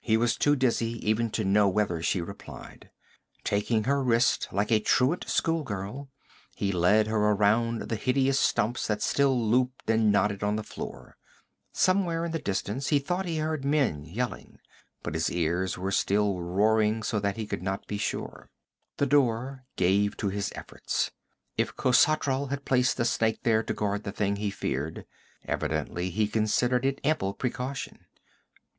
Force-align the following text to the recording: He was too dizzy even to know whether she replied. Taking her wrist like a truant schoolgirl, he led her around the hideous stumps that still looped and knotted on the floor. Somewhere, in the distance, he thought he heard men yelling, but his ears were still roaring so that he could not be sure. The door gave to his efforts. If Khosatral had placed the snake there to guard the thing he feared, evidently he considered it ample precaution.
He 0.00 0.16
was 0.16 0.34
too 0.34 0.56
dizzy 0.56 0.92
even 1.06 1.28
to 1.32 1.44
know 1.44 1.68
whether 1.68 2.00
she 2.02 2.22
replied. 2.22 2.88
Taking 3.44 3.84
her 3.84 4.02
wrist 4.02 4.48
like 4.50 4.70
a 4.72 4.80
truant 4.80 5.28
schoolgirl, 5.28 6.08
he 6.54 6.72
led 6.72 7.06
her 7.08 7.18
around 7.18 7.82
the 7.82 7.96
hideous 7.96 8.40
stumps 8.40 8.86
that 8.86 9.02
still 9.02 9.38
looped 9.38 9.90
and 9.90 10.10
knotted 10.10 10.42
on 10.42 10.56
the 10.56 10.62
floor. 10.62 11.18
Somewhere, 11.70 12.24
in 12.24 12.32
the 12.32 12.38
distance, 12.38 12.88
he 12.88 12.98
thought 12.98 13.26
he 13.26 13.36
heard 13.36 13.62
men 13.62 14.06
yelling, 14.06 14.58
but 15.02 15.12
his 15.12 15.30
ears 15.30 15.76
were 15.76 15.92
still 15.92 16.40
roaring 16.40 17.02
so 17.02 17.20
that 17.20 17.36
he 17.36 17.46
could 17.46 17.62
not 17.62 17.86
be 17.86 17.98
sure. 17.98 18.48
The 18.96 19.04
door 19.04 19.66
gave 19.76 20.16
to 20.16 20.30
his 20.30 20.50
efforts. 20.56 21.10
If 21.58 21.76
Khosatral 21.76 22.46
had 22.48 22.64
placed 22.64 22.96
the 22.96 23.04
snake 23.04 23.40
there 23.42 23.62
to 23.64 23.74
guard 23.74 24.04
the 24.04 24.12
thing 24.12 24.36
he 24.36 24.48
feared, 24.50 25.04
evidently 25.44 26.08
he 26.08 26.26
considered 26.26 26.86
it 26.86 27.02
ample 27.04 27.34
precaution. 27.34 28.06